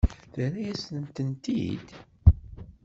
Terra-yasen-tent-id? 0.33 1.87